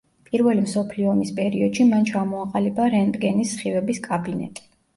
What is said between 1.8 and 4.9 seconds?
მან ჩამოაყალიბა რენტგენის სხივების კაბინეტი.